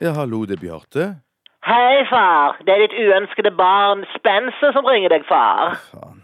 [0.00, 1.04] Ja, hallo, det er Bjarte.
[1.66, 2.58] Hei, far.
[2.64, 5.78] Det er ditt uønskede barn Spencer som ringer deg, far.
[5.92, 6.18] Faen.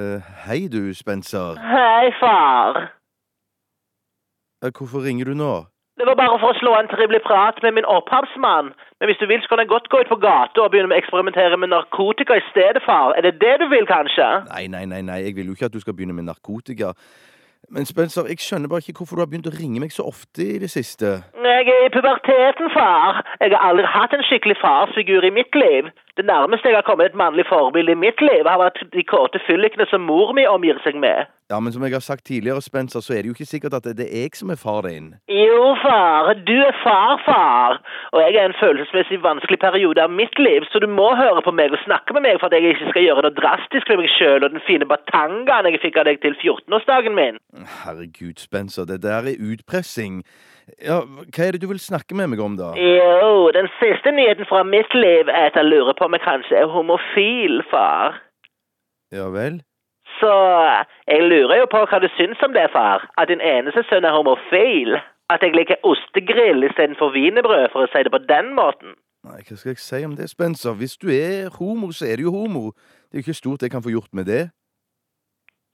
[0.00, 1.60] Eh, hei du, Spencer.
[1.60, 2.78] Hei, far.
[4.64, 5.52] Eh, hvorfor ringer du nå?
[6.00, 8.72] Det var bare for å slå en trivelig prat med min opphavsmann.
[8.98, 10.98] Men hvis du vil, så kan jeg godt gå ut på gata og begynne å
[10.98, 13.12] eksperimentere med narkotika i stedet, far.
[13.12, 14.28] Er det det du vil, kanskje?
[14.48, 16.94] Nei, nei, nei, nei, jeg vil jo ikke at du skal begynne med narkotika.
[17.70, 20.44] Men Spencer, jeg skjønner bare ikke hvorfor du har begynt å ringe meg så ofte
[20.44, 21.18] i det siste.
[21.48, 23.20] Jeg er i puberteten, far.
[23.42, 25.90] Jeg har aldri hatt en skikkelig farsfigur i mitt liv.
[26.18, 29.38] Det nærmeste jeg har kommet et mannlig forbilde i mitt liv, har vært de kåte
[29.46, 31.30] fyllikene som mor mi omgir seg med.
[31.52, 33.86] Ja, men som jeg har sagt tidligere, Spencer, så er det jo ikke sikkert at
[33.98, 35.06] det er jeg som er far din.
[35.30, 36.32] Jo, far.
[36.48, 37.78] Du er farfar.
[38.12, 41.46] Og jeg er i en følelsesmessig vanskelig periode av mitt liv, så du må høre
[41.46, 44.02] på meg og snakke med meg for at jeg ikke skal gjøre noe drastisk med
[44.02, 47.38] meg sjøl og den fine batangaen jeg fikk av deg til 14-årsdagen min.
[47.86, 50.24] Herregud, Spencer, det der er utpressing.
[50.84, 52.72] Ja, hva er det du vil snakke med meg om, da?
[52.76, 56.60] Jo, den siste nyheten fra mitt liv er at jeg lurer på om jeg kanskje
[56.60, 58.20] er homofil, far.
[59.14, 59.62] Ja vel?
[60.20, 60.32] Så
[61.08, 63.08] jeg lurer jo på hva du syns om det, far.
[63.18, 64.98] At din eneste sønn er homofil.
[65.32, 68.96] At jeg liker ostegrill istedenfor wienerbrød, for å si det på den måten.
[69.28, 70.76] Nei, hva skal jeg si om det, Spencer?
[70.78, 72.70] Hvis du er homo, så er du jo homo.
[73.08, 74.44] Det er jo ikke stort jeg kan få gjort med det.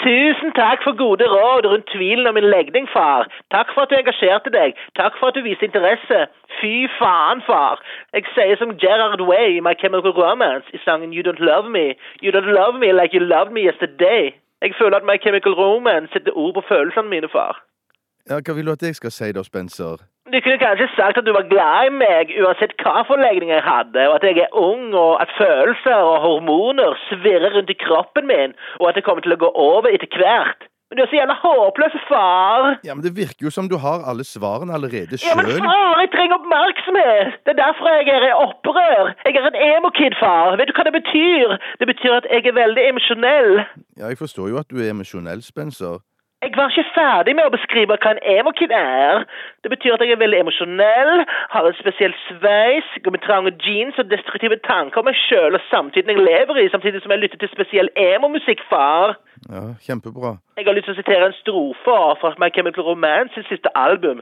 [0.04, 3.24] Tusen takk for gode råd rundt tvilen om min legning, far.
[3.54, 4.76] Takk for at du engasjerte deg.
[5.00, 6.18] Takk for at du viste interesse.
[6.58, 7.80] Fy faen, far.
[8.12, 11.86] Jeg sier som Gerard Way i My Chemical Romance i sangen You Don't Love Me.
[12.22, 14.34] You don't love me like you loved me yesterday.
[14.64, 17.64] Jeg føler at My Chemical Romance setter ord på følelsene mine, far.
[18.28, 20.04] Ja, Hva vil du at jeg skal si da, Spencer?
[20.32, 23.64] Du kunne kanskje sagt at du var glad i meg uansett hva for legning jeg
[23.64, 28.30] hadde, og at jeg er ung, og at følelser og hormoner svirrer rundt i kroppen
[28.32, 30.64] min, og at det kommer til å gå over etter hvert.
[30.88, 32.70] Men du er så jævla håpløs, far.
[32.88, 36.10] Ja, men Det virker jo som du har alle svarene allerede Ja, men far, jeg
[36.16, 37.36] trenger oppmerksomhet!
[37.44, 39.12] Det er derfor jeg er i opprør.
[39.28, 40.56] Jeg er en emo-kid, far.
[40.60, 41.56] Vet du hva det betyr?
[41.80, 43.52] Det betyr at jeg er veldig emosjonell.
[44.00, 46.00] Ja, jeg forstår jo at du er emosjonell, Spencer.
[46.42, 49.22] Jeg var ikke ferdig med å beskrive hva en emo-kid er.
[49.64, 51.12] Det betyr at jeg er veldig emosjonell,
[51.54, 55.64] har en spesiell sveis, går med trange jeans og destruktive tanker om meg sjøl og
[55.70, 59.16] samtiden jeg lever i, samtidig som jeg lytter til spesiell emo-musikk, far.
[59.48, 60.36] Ja, Kjempebra.
[60.58, 64.20] Jeg har lyst til å sitere en strofe fra My Chemical Romance sitt siste album.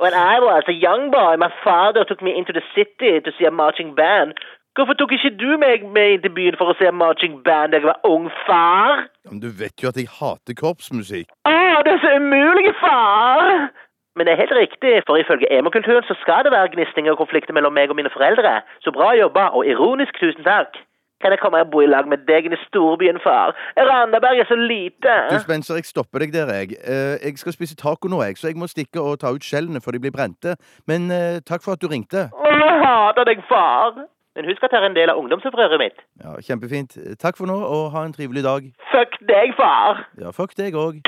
[0.00, 3.46] When I was a young boy, my father took me into the city to see
[3.46, 4.34] a marching band.
[4.72, 7.80] Hvorfor tok ikke du meg med inn til byen for å se marching band da
[7.80, 9.02] jeg var ung, far?
[9.28, 11.28] Men du vet jo at jeg hater korpsmusikk.
[11.44, 13.68] Å, det er så umulig, far!
[14.16, 17.52] Men det er helt riktig, for ifølge emokulturen så skal det være gnisninger og konflikter
[17.56, 18.54] mellom meg og mine foreldre.
[18.84, 20.80] Så bra jobba, og ironisk tusen takk.
[21.20, 23.52] Kan jeg komme og bo i lag med deg i storbyen, far?
[23.76, 25.18] Randaberg er så lite.
[25.30, 26.80] Du, Spencer, jeg stopper deg der, jeg.
[26.80, 29.84] Eh, jeg skal spise taco nå, jeg, så jeg må stikke og ta ut skjellene
[29.84, 30.56] før de blir brente.
[30.88, 32.26] Men eh, takk for at du ringte.
[32.32, 34.02] Å, jeg hater deg, far.
[34.36, 35.98] Men husk at det er en del av ungdomsopprøret mitt.
[36.22, 36.96] Ja, Kjempefint.
[37.20, 38.70] Takk for nå, og ha en trivelig dag.
[38.92, 40.06] Fuck deg, far.
[40.20, 41.02] Ja, fuck deg òg.